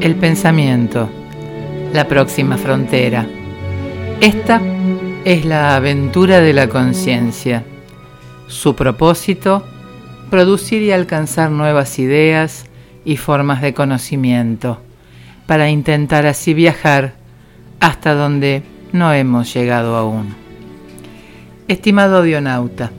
El 0.00 0.14
pensamiento, 0.16 1.08
la 1.94 2.06
próxima 2.06 2.58
frontera. 2.58 3.26
Esta 4.20 4.60
es 5.24 5.46
la 5.46 5.74
aventura 5.74 6.40
de 6.40 6.52
la 6.52 6.68
conciencia. 6.68 7.64
Su 8.46 8.76
propósito, 8.76 9.64
producir 10.28 10.82
y 10.82 10.92
alcanzar 10.92 11.50
nuevas 11.50 11.98
ideas 11.98 12.66
y 13.06 13.16
formas 13.16 13.62
de 13.62 13.72
conocimiento, 13.72 14.80
para 15.46 15.70
intentar 15.70 16.26
así 16.26 16.52
viajar 16.52 17.14
hasta 17.80 18.14
donde 18.14 18.62
no 18.92 19.12
hemos 19.14 19.52
llegado 19.54 19.96
aún. 19.96 20.34
Estimado 21.68 22.18
audionauta, 22.18 22.92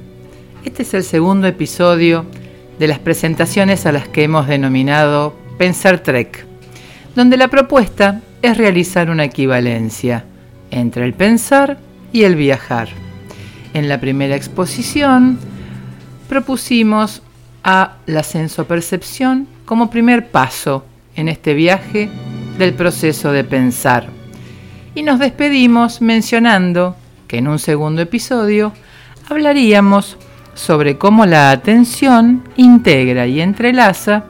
este 0.65 0.81
es 0.81 0.93
el 0.95 1.03
segundo 1.03 1.47
episodio 1.47 2.25
de 2.79 2.87
las 2.87 2.99
presentaciones 2.99 3.85
a 3.85 3.91
las 3.91 4.07
que 4.07 4.23
hemos 4.23 4.47
denominado 4.47 5.35
Pensar 5.57 5.99
Trek, 5.99 6.46
donde 7.17 7.35
la 7.35 7.47
propuesta 7.47 8.21
es 8.43 8.57
realizar 8.57 9.09
una 9.09 9.23
equivalencia 9.23 10.23
entre 10.69 11.03
el 11.03 11.15
pensar 11.15 11.79
y 12.13 12.25
el 12.25 12.35
viajar. 12.35 12.89
En 13.73 13.89
la 13.89 13.99
primera 13.99 14.35
exposición 14.35 15.39
propusimos 16.29 17.23
a 17.63 17.95
la 18.05 18.21
senso-percepción 18.21 19.47
como 19.65 19.89
primer 19.89 20.27
paso 20.29 20.85
en 21.15 21.27
este 21.27 21.55
viaje 21.55 22.07
del 22.59 22.75
proceso 22.75 23.31
de 23.31 23.43
pensar. 23.43 24.09
Y 24.93 25.01
nos 25.01 25.17
despedimos 25.17 26.01
mencionando 26.01 26.95
que 27.27 27.39
en 27.39 27.47
un 27.47 27.57
segundo 27.57 28.03
episodio 28.03 28.73
hablaríamos 29.27 30.17
sobre 30.53 30.99
cómo 30.99 31.25
la 31.25 31.49
atención 31.49 32.43
integra 32.57 33.25
y 33.25 33.41
entrelaza 33.41 34.23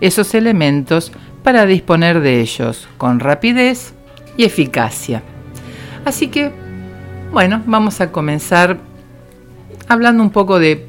esos 0.00 0.34
elementos 0.34 1.12
para 1.42 1.66
disponer 1.66 2.20
de 2.20 2.40
ellos 2.40 2.88
con 2.98 3.20
rapidez 3.20 3.94
y 4.36 4.44
eficacia. 4.44 5.22
Así 6.04 6.28
que, 6.28 6.50
bueno, 7.32 7.62
vamos 7.66 8.00
a 8.00 8.10
comenzar 8.10 8.78
hablando 9.88 10.22
un 10.22 10.30
poco 10.30 10.58
de, 10.58 10.86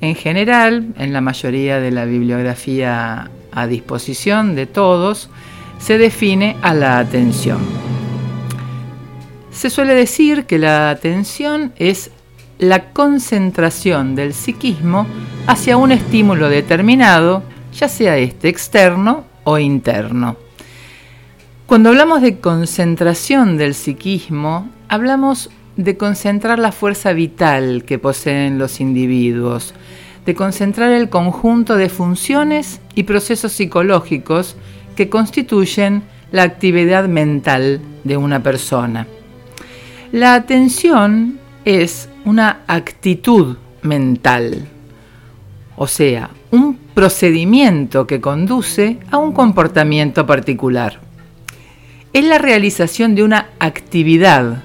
en 0.00 0.14
general, 0.14 0.92
en 0.98 1.12
la 1.12 1.20
mayoría 1.20 1.80
de 1.80 1.90
la 1.90 2.04
bibliografía 2.04 3.30
a 3.52 3.66
disposición 3.66 4.54
de 4.54 4.66
todos, 4.66 5.28
se 5.78 5.98
define 5.98 6.56
a 6.62 6.74
la 6.74 6.98
atención. 6.98 7.60
Se 9.50 9.68
suele 9.68 9.94
decir 9.94 10.46
que 10.46 10.58
la 10.58 10.90
atención 10.90 11.72
es 11.76 12.10
la 12.58 12.92
concentración 12.92 14.14
del 14.14 14.32
psiquismo 14.32 15.06
hacia 15.46 15.76
un 15.76 15.92
estímulo 15.92 16.48
determinado, 16.48 17.42
ya 17.72 17.88
sea 17.88 18.16
este 18.16 18.48
externo 18.48 19.24
o 19.44 19.58
interno. 19.58 20.36
Cuando 21.66 21.88
hablamos 21.88 22.22
de 22.22 22.38
concentración 22.38 23.56
del 23.56 23.74
psiquismo, 23.74 24.68
hablamos 24.88 25.50
de 25.76 25.96
concentrar 25.96 26.58
la 26.58 26.72
fuerza 26.72 27.12
vital 27.12 27.84
que 27.84 27.98
poseen 27.98 28.58
los 28.58 28.80
individuos, 28.80 29.74
de 30.26 30.34
concentrar 30.34 30.92
el 30.92 31.08
conjunto 31.08 31.76
de 31.76 31.88
funciones 31.88 32.80
y 32.94 33.04
procesos 33.04 33.52
psicológicos 33.52 34.56
que 34.96 35.08
constituyen 35.08 36.02
la 36.30 36.42
actividad 36.42 37.08
mental 37.08 37.80
de 38.04 38.16
una 38.16 38.42
persona. 38.42 39.06
La 40.12 40.34
atención 40.34 41.38
es 41.64 42.08
una 42.24 42.60
actitud 42.66 43.56
mental, 43.82 44.68
o 45.76 45.86
sea, 45.86 46.30
un 46.52 46.76
procedimiento 46.94 48.06
que 48.06 48.20
conduce 48.20 48.98
a 49.10 49.16
un 49.16 49.32
comportamiento 49.32 50.26
particular. 50.26 51.00
Es 52.12 52.24
la 52.26 52.36
realización 52.36 53.14
de 53.14 53.22
una 53.22 53.48
actividad 53.58 54.62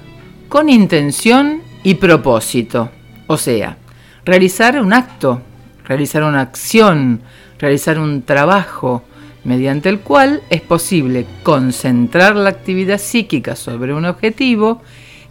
con 0.50 0.68
intención 0.68 1.62
y 1.82 1.94
propósito, 1.94 2.90
o 3.26 3.38
sea, 3.38 3.78
realizar 4.26 4.78
un 4.80 4.92
acto, 4.92 5.40
realizar 5.86 6.22
una 6.24 6.42
acción, 6.42 7.22
realizar 7.58 7.98
un 7.98 8.20
trabajo, 8.20 9.02
mediante 9.44 9.88
el 9.88 10.00
cual 10.00 10.42
es 10.50 10.60
posible 10.60 11.24
concentrar 11.42 12.36
la 12.36 12.50
actividad 12.50 12.98
psíquica 12.98 13.56
sobre 13.56 13.94
un 13.94 14.04
objetivo 14.04 14.82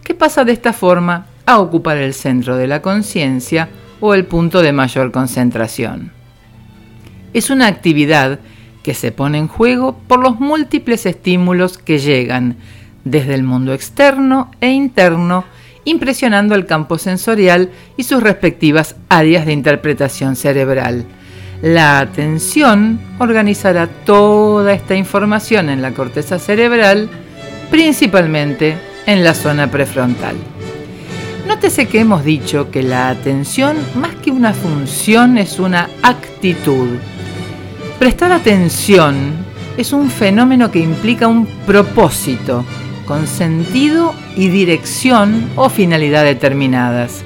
que 0.02 0.14
pasa 0.14 0.44
de 0.44 0.52
esta 0.52 0.72
forma 0.72 1.26
a 1.46 1.60
ocupar 1.60 1.98
el 1.98 2.14
centro 2.14 2.56
de 2.56 2.66
la 2.66 2.82
conciencia 2.82 3.68
o 4.00 4.12
el 4.14 4.24
punto 4.24 4.60
de 4.60 4.72
mayor 4.72 5.12
concentración. 5.12 6.17
Es 7.32 7.50
una 7.50 7.66
actividad 7.66 8.40
que 8.82 8.94
se 8.94 9.12
pone 9.12 9.38
en 9.38 9.48
juego 9.48 9.98
por 10.06 10.20
los 10.20 10.40
múltiples 10.40 11.04
estímulos 11.06 11.78
que 11.78 11.98
llegan 11.98 12.56
desde 13.04 13.34
el 13.34 13.42
mundo 13.42 13.74
externo 13.74 14.50
e 14.60 14.70
interno, 14.70 15.44
impresionando 15.84 16.54
el 16.54 16.66
campo 16.66 16.98
sensorial 16.98 17.70
y 17.96 18.04
sus 18.04 18.22
respectivas 18.22 18.96
áreas 19.08 19.46
de 19.46 19.52
interpretación 19.52 20.36
cerebral. 20.36 21.04
La 21.62 21.98
atención 21.98 23.00
organizará 23.18 23.88
toda 23.88 24.72
esta 24.72 24.94
información 24.94 25.70
en 25.70 25.82
la 25.82 25.92
corteza 25.92 26.38
cerebral, 26.38 27.08
principalmente 27.70 28.76
en 29.06 29.24
la 29.24 29.34
zona 29.34 29.70
prefrontal. 29.70 30.36
Nótese 31.48 31.88
que 31.88 32.00
hemos 32.00 32.24
dicho 32.24 32.70
que 32.70 32.82
la 32.82 33.08
atención, 33.08 33.76
más 33.96 34.14
que 34.16 34.30
una 34.30 34.52
función, 34.52 35.38
es 35.38 35.58
una 35.58 35.88
actitud. 36.02 36.88
Prestar 37.98 38.30
atención 38.30 39.32
es 39.76 39.92
un 39.92 40.08
fenómeno 40.08 40.70
que 40.70 40.78
implica 40.78 41.26
un 41.26 41.46
propósito, 41.66 42.64
con 43.06 43.26
sentido 43.26 44.14
y 44.36 44.48
dirección 44.50 45.50
o 45.56 45.68
finalidad 45.68 46.22
determinadas. 46.22 47.24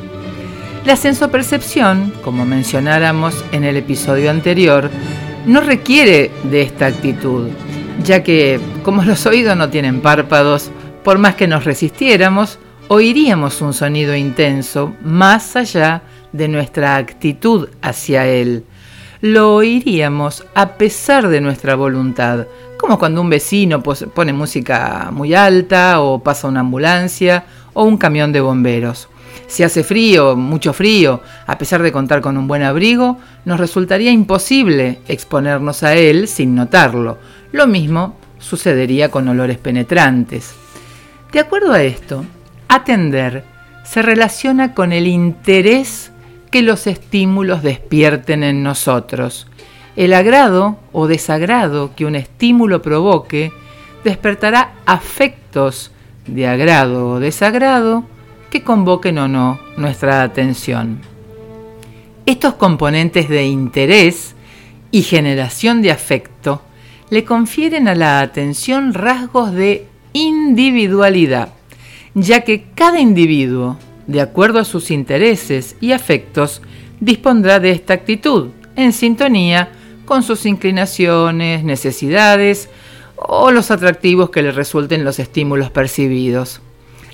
La 0.87 0.97
sensopercepción, 0.97 2.15
como 2.25 2.47
mencionáramos 2.47 3.45
en 3.53 3.65
el 3.65 3.77
episodio 3.77 4.31
anterior, 4.31 4.89
no 5.45 5.61
requiere 5.61 6.31
de 6.45 6.63
esta 6.63 6.87
actitud, 6.87 7.49
ya 8.03 8.23
que 8.23 8.59
como 8.83 9.03
los 9.05 9.27
oídos 9.27 9.59
no 9.59 9.69
tienen 9.69 10.01
párpados, 10.01 10.71
por 11.05 11.19
más 11.19 11.35
que 11.35 11.49
nos 11.49 11.65
resistiéramos, 11.65 12.59
oiríamos 12.89 13.61
un 13.61 13.75
sonido 13.75 14.17
intenso 14.17 14.95
más 15.03 15.55
allá 15.55 16.03
de 16.33 16.49
nuestra 16.49 16.97
actitud 16.97 17.69
hacia 17.83 18.27
él. 18.27 18.65
Lo 19.23 19.55
oiríamos 19.55 20.45
a 20.53 20.71
pesar 20.71 21.29
de 21.29 21.41
nuestra 21.41 21.77
voluntad, 21.77 22.49
como 22.77 22.99
cuando 22.99 23.21
un 23.21 23.31
vecino 23.31 23.81
pone 23.81 24.33
música 24.33 25.11
muy 25.13 25.33
alta 25.33 26.01
o 26.01 26.25
pasa 26.25 26.49
una 26.49 26.59
ambulancia 26.59 27.45
o 27.73 27.85
un 27.85 27.99
camión 27.99 28.33
de 28.33 28.41
bomberos. 28.41 29.09
Si 29.47 29.63
hace 29.63 29.85
frío, 29.85 30.35
mucho 30.35 30.73
frío, 30.73 31.21
a 31.47 31.57
pesar 31.57 31.85
de 31.85 31.93
contar 31.93 32.21
con 32.21 32.37
un 32.37 32.49
buen 32.49 32.65
abrigo, 32.65 33.17
nos 33.45 33.61
resultaría 33.61 34.11
imposible 34.11 34.99
exponernos 35.07 35.85
a 35.85 35.95
él 35.95 36.27
sin 36.27 36.57
notarlo. 36.57 37.19
Lo 37.53 37.69
mismo 37.69 38.17
sucedería 38.41 39.09
con 39.09 39.29
olores 39.29 39.59
penetrantes. 39.59 40.53
De 41.31 41.39
acuerdo 41.39 41.73
a 41.73 41.83
esto, 41.85 42.25
Atender 42.67 43.45
se 43.85 44.03
relaciona 44.03 44.75
con 44.75 44.93
el 44.93 45.07
interés 45.07 46.12
que 46.53 46.63
los 46.63 46.87
estímulos 46.87 47.65
despierten 47.65 48.45
en 48.45 48.63
nosotros. 48.63 49.49
El 49.97 50.15
agrado 50.15 50.79
o 50.93 51.09
desagrado 51.09 51.91
que 51.97 52.05
un 52.05 52.15
estímulo 52.15 52.81
provoque 52.81 53.53
despertará 54.05 54.75
afectos 54.87 55.91
de 56.29 56.47
agrado 56.47 57.09
o 57.09 57.19
desagrado 57.19 58.05
que 58.51 58.63
convoquen 58.63 59.19
o 59.19 59.27
no 59.27 59.59
nuestra 59.77 60.23
atención. 60.23 61.01
Estos 62.25 62.55
componentes 62.55 63.29
de 63.29 63.47
interés 63.47 64.37
y 64.93 65.03
generación 65.03 65.83
de 65.83 65.91
afecto 65.91 66.63
le 67.11 67.25
confieren 67.25 67.89
a 67.89 67.97
la 67.97 68.21
atención 68.21 68.95
rasgos 68.95 69.53
de 69.53 69.89
individualidad 70.13 71.49
ya 72.15 72.43
que 72.43 72.65
cada 72.75 73.01
individuo, 73.01 73.77
de 74.07 74.21
acuerdo 74.21 74.59
a 74.59 74.65
sus 74.65 74.91
intereses 74.91 75.77
y 75.81 75.93
afectos, 75.93 76.63
dispondrá 77.01 77.61
de 77.61 77.71
esta 77.71 77.95
actitud, 77.95 78.51
en 78.77 78.93
sintonía 78.93 79.71
con 80.05 80.23
sus 80.23 80.47
inclinaciones, 80.47 81.65
necesidades 81.65 82.69
o 83.17 83.51
los 83.51 83.71
atractivos 83.71 84.31
que 84.31 84.43
le 84.43 84.53
resulten 84.53 85.05
los 85.05 85.19
estímulos 85.19 85.71
percibidos. 85.71 86.61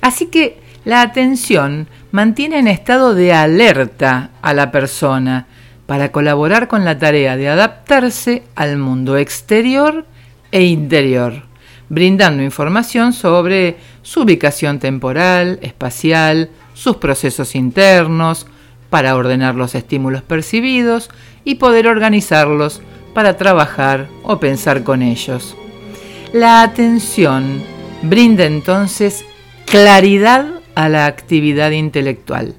Así 0.01 0.27
que 0.27 0.59
la 0.85 1.01
atención 1.01 1.87
mantiene 2.11 2.59
en 2.59 2.67
estado 2.67 3.13
de 3.13 3.33
alerta 3.33 4.31
a 4.41 4.53
la 4.53 4.71
persona 4.71 5.47
para 5.85 6.11
colaborar 6.11 6.67
con 6.67 6.85
la 6.85 6.97
tarea 6.97 7.35
de 7.35 7.49
adaptarse 7.49 8.43
al 8.55 8.77
mundo 8.77 9.17
exterior 9.17 10.05
e 10.51 10.63
interior 10.63 11.49
brindando 11.89 12.43
información 12.43 13.13
sobre 13.13 13.77
su 14.03 14.21
ubicación 14.21 14.79
temporal, 14.79 15.59
espacial, 15.61 16.49
sus 16.79 16.95
procesos 16.95 17.55
internos, 17.55 18.47
para 18.89 19.15
ordenar 19.15 19.55
los 19.55 19.75
estímulos 19.75 20.21
percibidos 20.21 21.09
y 21.43 21.55
poder 21.55 21.87
organizarlos 21.87 22.81
para 23.13 23.35
trabajar 23.37 24.07
o 24.23 24.39
pensar 24.39 24.83
con 24.83 25.01
ellos. 25.01 25.55
La 26.31 26.61
atención 26.61 27.61
brinda 28.01 28.45
entonces 28.45 29.25
claridad 29.65 30.47
a 30.73 30.87
la 30.87 31.05
actividad 31.05 31.71
intelectual, 31.71 32.55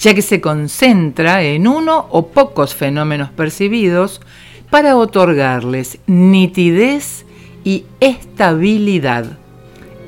ya 0.00 0.14
que 0.14 0.22
se 0.22 0.40
concentra 0.40 1.42
en 1.42 1.68
uno 1.68 2.08
o 2.10 2.26
pocos 2.26 2.74
fenómenos 2.74 3.30
percibidos 3.30 4.20
para 4.68 4.96
otorgarles 4.96 5.98
nitidez 6.06 7.24
y 7.62 7.84
estabilidad. 8.00 9.38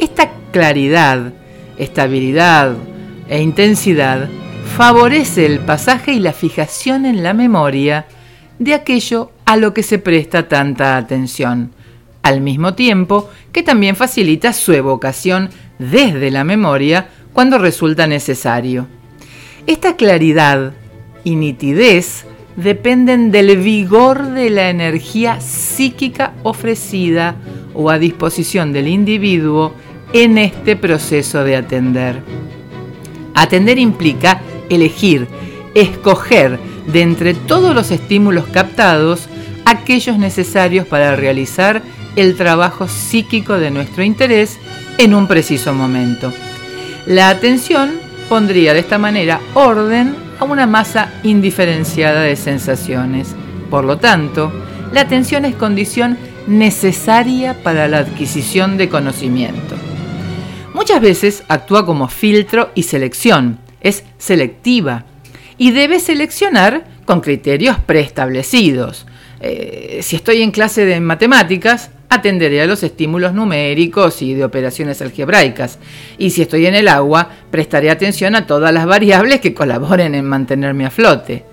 Esta 0.00 0.32
claridad, 0.50 1.32
estabilidad 1.78 2.74
e 3.32 3.40
intensidad 3.40 4.28
favorece 4.76 5.46
el 5.46 5.60
pasaje 5.60 6.12
y 6.12 6.18
la 6.18 6.34
fijación 6.34 7.06
en 7.06 7.22
la 7.22 7.32
memoria 7.32 8.04
de 8.58 8.74
aquello 8.74 9.30
a 9.46 9.56
lo 9.56 9.72
que 9.72 9.82
se 9.82 9.98
presta 9.98 10.48
tanta 10.48 10.98
atención, 10.98 11.72
al 12.22 12.42
mismo 12.42 12.74
tiempo 12.74 13.30
que 13.50 13.62
también 13.62 13.96
facilita 13.96 14.52
su 14.52 14.74
evocación 14.74 15.48
desde 15.78 16.30
la 16.30 16.44
memoria 16.44 17.08
cuando 17.32 17.56
resulta 17.56 18.06
necesario. 18.06 18.86
Esta 19.66 19.96
claridad 19.96 20.74
y 21.24 21.36
nitidez 21.36 22.26
dependen 22.56 23.30
del 23.30 23.56
vigor 23.56 24.32
de 24.32 24.50
la 24.50 24.68
energía 24.68 25.40
psíquica 25.40 26.34
ofrecida 26.42 27.36
o 27.72 27.88
a 27.88 27.98
disposición 27.98 28.74
del 28.74 28.88
individuo 28.88 29.72
en 30.12 30.36
este 30.36 30.76
proceso 30.76 31.44
de 31.44 31.56
atender. 31.56 32.41
Atender 33.34 33.78
implica 33.78 34.40
elegir, 34.68 35.26
escoger 35.74 36.58
de 36.86 37.02
entre 37.02 37.34
todos 37.34 37.74
los 37.74 37.90
estímulos 37.90 38.46
captados 38.46 39.28
aquellos 39.64 40.18
necesarios 40.18 40.86
para 40.86 41.16
realizar 41.16 41.82
el 42.16 42.36
trabajo 42.36 42.88
psíquico 42.88 43.58
de 43.58 43.70
nuestro 43.70 44.02
interés 44.02 44.58
en 44.98 45.14
un 45.14 45.26
preciso 45.26 45.72
momento. 45.72 46.32
La 47.06 47.30
atención 47.30 47.92
pondría 48.28 48.74
de 48.74 48.80
esta 48.80 48.98
manera 48.98 49.40
orden 49.54 50.14
a 50.38 50.44
una 50.44 50.66
masa 50.66 51.12
indiferenciada 51.22 52.22
de 52.22 52.36
sensaciones. 52.36 53.34
Por 53.70 53.84
lo 53.84 53.98
tanto, 53.98 54.52
la 54.92 55.02
atención 55.02 55.44
es 55.44 55.54
condición 55.54 56.18
necesaria 56.46 57.62
para 57.62 57.88
la 57.88 57.98
adquisición 57.98 58.76
de 58.76 58.88
conocimiento. 58.88 59.76
Muchas 60.82 61.00
veces 61.00 61.44
actúa 61.46 61.86
como 61.86 62.08
filtro 62.08 62.72
y 62.74 62.82
selección, 62.82 63.60
es 63.82 64.02
selectiva 64.18 65.04
y 65.56 65.70
debe 65.70 66.00
seleccionar 66.00 66.82
con 67.04 67.20
criterios 67.20 67.78
preestablecidos. 67.78 69.06
Eh, 69.40 70.00
si 70.02 70.16
estoy 70.16 70.42
en 70.42 70.50
clase 70.50 70.84
de 70.84 70.98
matemáticas, 70.98 71.92
atenderé 72.08 72.62
a 72.62 72.66
los 72.66 72.82
estímulos 72.82 73.32
numéricos 73.32 74.22
y 74.22 74.34
de 74.34 74.44
operaciones 74.44 75.00
algebraicas. 75.00 75.78
Y 76.18 76.30
si 76.30 76.42
estoy 76.42 76.66
en 76.66 76.74
el 76.74 76.88
agua, 76.88 77.30
prestaré 77.52 77.88
atención 77.88 78.34
a 78.34 78.48
todas 78.48 78.74
las 78.74 78.84
variables 78.84 79.40
que 79.40 79.54
colaboren 79.54 80.16
en 80.16 80.24
mantenerme 80.24 80.84
a 80.84 80.90
flote. 80.90 81.44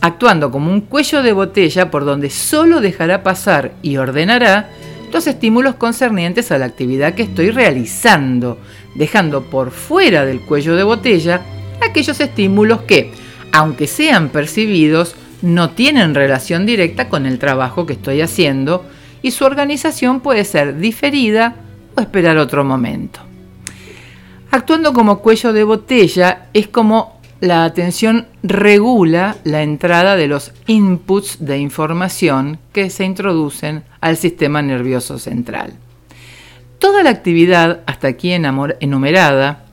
Actuando 0.00 0.50
como 0.50 0.70
un 0.70 0.80
cuello 0.80 1.22
de 1.22 1.34
botella 1.34 1.90
por 1.90 2.06
donde 2.06 2.30
solo 2.30 2.80
dejará 2.80 3.22
pasar 3.22 3.72
y 3.82 3.98
ordenará 3.98 4.70
los 5.12 5.26
estímulos 5.26 5.74
concernientes 5.74 6.50
a 6.50 6.58
la 6.58 6.64
actividad 6.64 7.14
que 7.14 7.22
estoy 7.22 7.50
realizando, 7.50 8.58
dejando 8.94 9.42
por 9.44 9.70
fuera 9.70 10.24
del 10.24 10.40
cuello 10.40 10.74
de 10.74 10.82
botella 10.82 11.42
aquellos 11.82 12.18
estímulos 12.20 12.82
que, 12.82 13.12
aunque 13.52 13.86
sean 13.86 14.30
percibidos, 14.30 15.14
no 15.42 15.70
tienen 15.70 16.14
relación 16.14 16.64
directa 16.64 17.08
con 17.08 17.26
el 17.26 17.38
trabajo 17.38 17.84
que 17.84 17.92
estoy 17.94 18.20
haciendo 18.20 18.86
y 19.20 19.32
su 19.32 19.44
organización 19.44 20.20
puede 20.20 20.44
ser 20.44 20.78
diferida 20.78 21.56
o 21.94 22.00
esperar 22.00 22.38
otro 22.38 22.64
momento. 22.64 23.20
Actuando 24.50 24.92
como 24.92 25.18
cuello 25.18 25.52
de 25.52 25.64
botella 25.64 26.46
es 26.52 26.68
como 26.68 27.11
la 27.42 27.64
atención 27.64 28.28
regula 28.44 29.36
la 29.42 29.64
entrada 29.64 30.14
de 30.14 30.28
los 30.28 30.52
inputs 30.68 31.44
de 31.44 31.58
información 31.58 32.60
que 32.72 32.88
se 32.88 33.04
introducen 33.04 33.82
al 34.00 34.16
sistema 34.16 34.62
nervioso 34.62 35.18
central. 35.18 35.72
Toda 36.78 37.02
la 37.02 37.10
actividad 37.10 37.80
hasta 37.86 38.06
aquí 38.06 38.30
enumerada, 38.30 39.64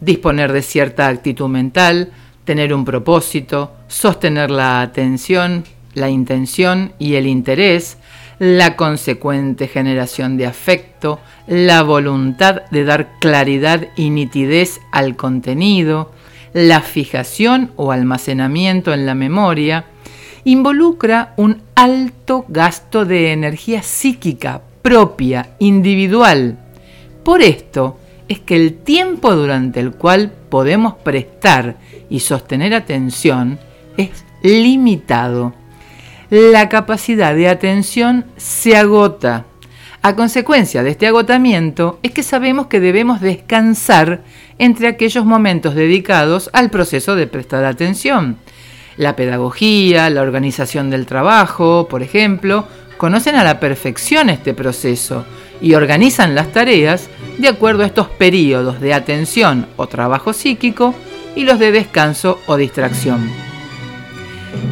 disponer 0.00 0.50
de 0.50 0.62
cierta 0.62 1.08
actitud 1.08 1.46
mental, 1.50 2.10
tener 2.46 2.72
un 2.72 2.86
propósito, 2.86 3.70
sostener 3.86 4.50
la 4.50 4.80
atención, 4.80 5.64
la 5.92 6.08
intención 6.08 6.94
y 6.98 7.16
el 7.16 7.26
interés, 7.26 7.98
la 8.38 8.76
consecuente 8.76 9.68
generación 9.68 10.38
de 10.38 10.46
afecto, 10.46 11.20
la 11.46 11.82
voluntad 11.82 12.62
de 12.70 12.84
dar 12.84 13.10
claridad 13.20 13.88
y 13.94 14.08
nitidez 14.08 14.80
al 14.90 15.16
contenido, 15.16 16.12
la 16.52 16.80
fijación 16.80 17.72
o 17.76 17.92
almacenamiento 17.92 18.92
en 18.92 19.06
la 19.06 19.14
memoria, 19.14 19.86
involucra 20.44 21.34
un 21.36 21.62
alto 21.74 22.44
gasto 22.48 23.04
de 23.04 23.32
energía 23.32 23.82
psíquica 23.82 24.62
propia, 24.82 25.50
individual. 25.58 26.58
Por 27.24 27.42
esto 27.42 27.98
es 28.28 28.40
que 28.40 28.56
el 28.56 28.74
tiempo 28.74 29.34
durante 29.34 29.80
el 29.80 29.92
cual 29.92 30.32
podemos 30.48 30.94
prestar 30.94 31.76
y 32.08 32.20
sostener 32.20 32.74
atención 32.74 33.58
es 33.96 34.24
limitado 34.42 35.54
la 36.30 36.68
capacidad 36.68 37.34
de 37.34 37.48
atención 37.48 38.24
se 38.36 38.76
agota. 38.76 39.46
A 40.02 40.16
consecuencia 40.16 40.82
de 40.82 40.90
este 40.90 41.06
agotamiento 41.06 41.98
es 42.02 42.12
que 42.12 42.22
sabemos 42.22 42.68
que 42.68 42.80
debemos 42.80 43.20
descansar 43.20 44.22
entre 44.58 44.88
aquellos 44.88 45.26
momentos 45.26 45.74
dedicados 45.74 46.48
al 46.54 46.70
proceso 46.70 47.16
de 47.16 47.26
prestar 47.26 47.66
atención. 47.66 48.38
La 48.96 49.14
pedagogía, 49.14 50.08
la 50.08 50.22
organización 50.22 50.88
del 50.88 51.04
trabajo, 51.04 51.86
por 51.90 52.02
ejemplo, 52.02 52.66
conocen 52.96 53.34
a 53.34 53.44
la 53.44 53.60
perfección 53.60 54.30
este 54.30 54.54
proceso 54.54 55.26
y 55.60 55.74
organizan 55.74 56.34
las 56.34 56.50
tareas 56.50 57.10
de 57.36 57.48
acuerdo 57.48 57.82
a 57.82 57.86
estos 57.86 58.08
periodos 58.08 58.80
de 58.80 58.94
atención 58.94 59.66
o 59.76 59.86
trabajo 59.86 60.32
psíquico 60.32 60.94
y 61.36 61.44
los 61.44 61.58
de 61.58 61.72
descanso 61.72 62.38
o 62.46 62.56
distracción. 62.56 63.30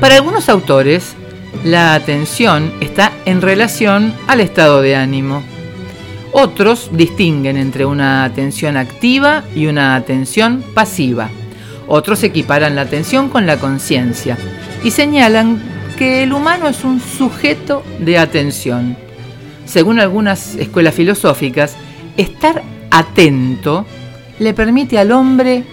Para 0.01 0.17
algunos 0.17 0.49
autores, 0.49 1.15
la 1.65 1.95
atención 1.95 2.73
está 2.81 3.13
en 3.25 3.43
relación 3.43 4.15
al 4.27 4.41
estado 4.41 4.81
de 4.81 4.97
ánimo. 4.97 5.43
Otros 6.33 6.91
distinguen 6.93 7.57
entre 7.57 7.85
una 7.85 8.25
atención 8.25 8.77
activa 8.77 9.45
y 9.55 9.67
una 9.67 9.97
atención 9.97 10.63
pasiva. 10.75 11.31
Otros 11.87 12.23
equiparan 12.23 12.77
la 12.77 12.83
atención 12.83 13.29
con 13.29 13.47
la 13.47 13.59
conciencia 13.59 14.37
y 14.85 14.91
señalan 14.91 15.61
que 15.97 16.23
el 16.23 16.33
humano 16.33 16.69
es 16.69 16.85
un 16.85 17.01
sujeto 17.01 17.83
de 17.99 18.19
atención. 18.19 18.97
Según 19.65 19.99
algunas 19.99 20.55
escuelas 20.55 20.95
filosóficas, 20.95 21.77
estar 22.17 22.63
atento 22.91 23.85
le 24.39 24.55
permite 24.55 24.99
al 24.99 25.13
hombre 25.13 25.65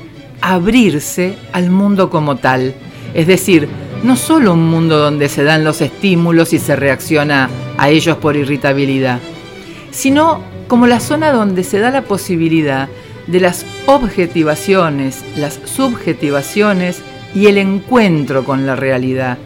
abrirse 0.42 1.38
al 1.54 1.70
mundo 1.70 2.10
como 2.10 2.38
tal, 2.38 2.74
es 3.14 3.28
decir, 3.28 3.68
no 4.06 4.16
solo 4.16 4.54
un 4.54 4.70
mundo 4.70 5.00
donde 5.00 5.30
se 5.30 5.44
dan 5.44 5.64
los 5.64 5.82
estímulos 5.82 6.54
y 6.54 6.60
se 6.60 6.76
reacciona 6.76 7.50
a 7.76 7.90
ellos 7.90 8.18
por 8.18 8.36
irritabilidad, 8.36 9.20
sino 9.90 10.42
como 10.68 10.86
la 10.86 11.00
zona 11.00 11.32
donde 11.32 11.64
se 11.64 11.80
da 11.80 11.90
la 11.90 12.04
posibilidad 12.04 12.88
de 13.26 13.40
las 13.40 13.66
objetivaciones, 13.88 15.26
las 15.38 15.60
subjetivaciones 15.66 17.02
y 17.34 17.48
el 17.48 17.58
encuentro 17.58 18.46
con 18.46 18.68
la 18.68 18.76
realidad. 18.76 19.40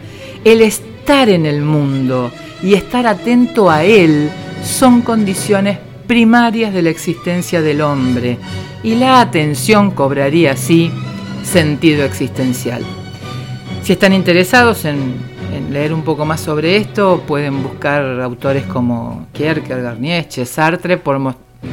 El 0.44 0.60
estar 0.60 1.30
en 1.30 1.46
el 1.46 1.62
mundo 1.62 2.30
y 2.62 2.74
estar 2.74 3.06
atento 3.06 3.70
a 3.70 3.84
él 3.84 4.28
son 4.62 5.00
condiciones 5.00 5.78
primarias 6.06 6.74
de 6.74 6.82
la 6.82 6.90
existencia 6.90 7.62
del 7.62 7.80
hombre 7.80 8.36
y 8.82 8.94
la 8.96 9.22
atención 9.22 9.90
cobraría 9.92 10.52
así 10.52 10.90
sentido 11.44 12.04
existencial. 12.04 12.84
Si 13.90 13.94
están 13.94 14.12
interesados 14.12 14.84
en, 14.84 15.16
leer 15.72 15.92
un 15.92 16.04
poco 16.04 16.24
más 16.24 16.40
sobre 16.40 16.76
esto, 16.76 17.24
pueden 17.26 17.60
buscar 17.60 18.20
autores 18.20 18.64
como 18.66 19.26
Kierkegaard, 19.32 19.98
Nietzsche, 19.98 20.46
Sartre, 20.46 20.96
por 20.96 21.18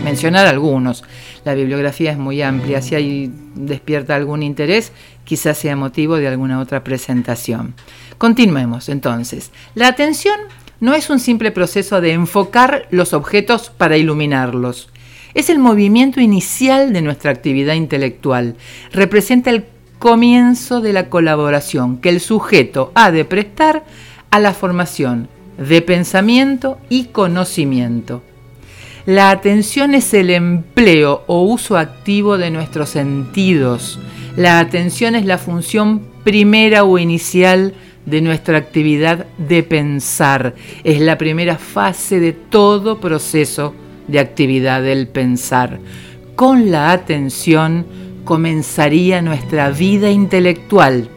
mencionar 0.04 0.48
algunos. 0.48 1.04
La 1.46 1.54
bibliografía 1.54 2.12
es 2.12 2.18
muy 2.18 2.42
amplia, 2.42 2.82
si 2.82 2.96
hay 2.96 3.32
despierta 3.54 4.16
algún 4.16 4.42
interés, 4.42 4.94
quizás 5.26 5.60
sea 5.60 5.76
motivo 5.76 6.16
de 6.16 6.28
alguna 6.28 6.60
otra 6.60 6.84
presentación. 6.84 7.76
Continuemos 8.18 8.90
entonces. 8.90 9.52
La 9.76 9.88
atención 9.88 10.40
no 10.80 10.96
es 10.96 11.12
un 11.12 11.20
simple 11.20 11.52
proceso 11.52 12.02
de 12.02 12.14
enfocar 12.14 12.88
los 12.90 13.14
objetos 13.14 13.70
para 13.70 13.96
iluminarlos. 13.96 14.90
Es 15.36 15.52
el 15.52 15.60
movimiento 15.60 16.20
inicial 16.20 16.94
de 16.94 17.04
nuestra 17.04 17.30
actividad 17.30 17.76
intelectual. 17.76 18.56
Representa 18.92 19.52
el 19.52 19.66
comienzo 20.00 20.82
de 20.82 20.94
la 20.94 21.10
colaboración 21.10 21.98
que 21.98 22.10
el 22.10 22.20
sujeto 22.20 22.92
ha 22.96 23.12
de 23.12 23.26
prestar 23.26 23.84
a 24.30 24.40
la 24.40 24.54
formación 24.54 25.28
de 25.58 25.82
pensamiento 25.82 26.78
y 26.90 27.06
conocimiento. 27.06 28.22
La 29.06 29.32
atención 29.32 29.96
es 29.96 30.14
el 30.14 30.30
empleo 30.30 31.24
o 31.28 31.44
uso 31.44 31.78
activo 31.78 32.38
de 32.38 32.52
nuestros 32.52 32.90
sentidos. 32.90 34.00
La 34.36 34.60
atención 34.60 35.16
es 35.16 35.26
la 35.26 35.38
función 35.38 36.02
primera 36.24 36.84
o 36.84 37.00
inicial 37.00 37.74
de 38.06 38.22
nuestra 38.22 38.58
actividad 38.58 39.26
de 39.38 39.64
pensar. 39.64 40.56
Es 40.84 41.00
la 41.00 41.18
primera 41.18 41.58
fase 41.58 42.20
de 42.20 42.34
todo 42.34 43.00
proceso 43.00 43.74
de 44.08 44.20
actividad 44.20 44.82
del 44.82 45.08
pensar. 45.08 45.80
Con 46.36 46.70
la 46.70 46.92
atención 46.92 47.86
comenzaría 48.28 49.22
nuestra 49.22 49.72
vida 49.72 50.12
intelectual. 50.12 51.10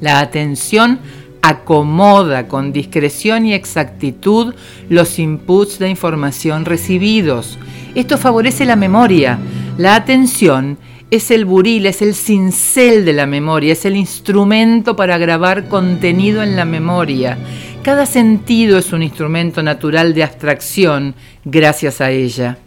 La 0.00 0.20
atención 0.20 1.00
acomoda 1.42 2.48
con 2.48 2.72
discreción 2.72 3.44
y 3.44 3.52
exactitud 3.52 4.54
los 4.88 5.18
inputs 5.18 5.78
de 5.78 5.90
información 5.90 6.64
recibidos. 6.64 7.58
Esto 7.94 8.16
favorece 8.16 8.64
la 8.64 8.76
memoria. 8.76 9.38
La 9.76 9.96
atención 9.96 10.78
es 11.10 11.30
el 11.30 11.44
buril, 11.44 11.84
es 11.86 12.00
el 12.00 12.14
cincel 12.14 13.04
de 13.04 13.12
la 13.12 13.26
memoria, 13.26 13.72
es 13.72 13.84
el 13.84 13.96
instrumento 13.96 14.96
para 14.96 15.18
grabar 15.18 15.68
contenido 15.68 16.42
en 16.42 16.54
la 16.56 16.64
memoria. 16.64 17.36
Cada 17.82 18.06
sentido 18.06 18.78
es 18.78 18.92
un 18.92 19.02
instrumento 19.02 19.62
natural 19.62 20.14
de 20.14 20.22
abstracción 20.22 21.14
gracias 21.44 22.00
a 22.00 22.10
ella. 22.10 22.58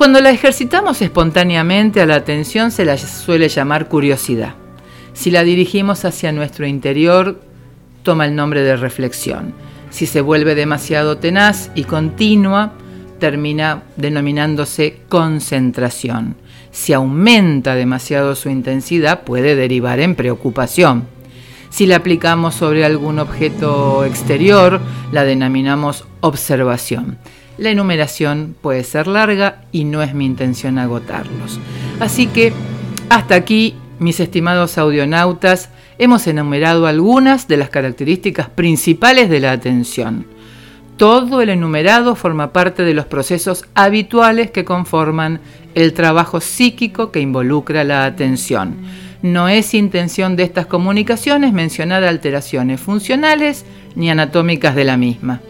Cuando 0.00 0.22
la 0.22 0.30
ejercitamos 0.30 1.02
espontáneamente 1.02 2.00
a 2.00 2.06
la 2.06 2.14
atención 2.14 2.70
se 2.70 2.86
la 2.86 2.96
suele 2.96 3.50
llamar 3.50 3.86
curiosidad. 3.88 4.54
Si 5.12 5.30
la 5.30 5.44
dirigimos 5.44 6.06
hacia 6.06 6.32
nuestro 6.32 6.66
interior, 6.66 7.38
toma 8.02 8.24
el 8.24 8.34
nombre 8.34 8.62
de 8.62 8.76
reflexión. 8.76 9.52
Si 9.90 10.06
se 10.06 10.22
vuelve 10.22 10.54
demasiado 10.54 11.18
tenaz 11.18 11.70
y 11.74 11.84
continua, 11.84 12.72
termina 13.18 13.82
denominándose 13.96 15.02
concentración. 15.10 16.34
Si 16.70 16.94
aumenta 16.94 17.74
demasiado 17.74 18.34
su 18.36 18.48
intensidad, 18.48 19.24
puede 19.24 19.54
derivar 19.54 20.00
en 20.00 20.14
preocupación. 20.14 21.04
Si 21.68 21.84
la 21.84 21.96
aplicamos 21.96 22.54
sobre 22.54 22.86
algún 22.86 23.18
objeto 23.18 24.06
exterior, 24.06 24.80
la 25.12 25.24
denominamos 25.24 26.06
observación. 26.20 27.18
La 27.60 27.68
enumeración 27.68 28.56
puede 28.58 28.84
ser 28.84 29.06
larga 29.06 29.64
y 29.70 29.84
no 29.84 30.02
es 30.02 30.14
mi 30.14 30.24
intención 30.24 30.78
agotarlos. 30.78 31.60
Así 32.00 32.26
que 32.26 32.54
hasta 33.10 33.34
aquí, 33.34 33.74
mis 33.98 34.18
estimados 34.18 34.78
audionautas, 34.78 35.68
hemos 35.98 36.26
enumerado 36.26 36.86
algunas 36.86 37.48
de 37.48 37.58
las 37.58 37.68
características 37.68 38.48
principales 38.48 39.28
de 39.28 39.40
la 39.40 39.52
atención. 39.52 40.24
Todo 40.96 41.42
el 41.42 41.50
enumerado 41.50 42.14
forma 42.14 42.50
parte 42.50 42.82
de 42.82 42.94
los 42.94 43.04
procesos 43.04 43.66
habituales 43.74 44.50
que 44.50 44.64
conforman 44.64 45.40
el 45.74 45.92
trabajo 45.92 46.40
psíquico 46.40 47.12
que 47.12 47.20
involucra 47.20 47.84
la 47.84 48.06
atención. 48.06 48.76
No 49.20 49.50
es 49.50 49.74
intención 49.74 50.34
de 50.34 50.44
estas 50.44 50.64
comunicaciones 50.64 51.52
mencionar 51.52 52.04
alteraciones 52.04 52.80
funcionales 52.80 53.66
ni 53.94 54.10
anatómicas 54.10 54.74
de 54.74 54.84
la 54.84 54.96
misma. 54.96 55.42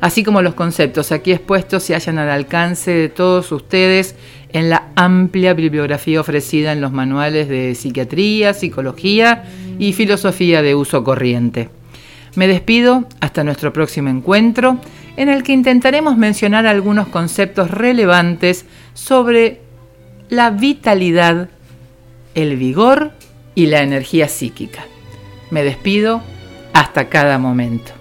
Así 0.00 0.24
como 0.24 0.40
los 0.40 0.54
conceptos 0.54 1.12
aquí 1.12 1.32
expuestos 1.32 1.82
se 1.82 1.94
hallan 1.94 2.18
al 2.18 2.30
alcance 2.30 2.90
de 2.90 3.08
todos 3.10 3.52
ustedes 3.52 4.14
en 4.52 4.70
la 4.70 4.88
amplia 4.96 5.52
bibliografía 5.52 6.20
ofrecida 6.20 6.72
en 6.72 6.80
los 6.80 6.90
manuales 6.90 7.48
de 7.48 7.74
psiquiatría, 7.74 8.54
psicología 8.54 9.44
y 9.78 9.92
filosofía 9.92 10.62
de 10.62 10.74
uso 10.74 11.04
corriente. 11.04 11.68
Me 12.34 12.46
despido 12.46 13.04
hasta 13.20 13.44
nuestro 13.44 13.72
próximo 13.72 14.08
encuentro, 14.08 14.78
en 15.16 15.28
el 15.28 15.42
que 15.42 15.52
intentaremos 15.52 16.16
mencionar 16.16 16.66
algunos 16.66 17.08
conceptos 17.08 17.70
relevantes 17.70 18.64
sobre 18.94 19.60
la 20.30 20.50
vitalidad, 20.50 21.50
el 22.34 22.56
vigor 22.56 23.12
y 23.54 23.66
la 23.66 23.82
energía 23.82 24.28
psíquica. 24.28 24.84
Me 25.50 25.64
despido 25.64 26.22
hasta 26.72 27.08
cada 27.08 27.38
momento. 27.38 27.99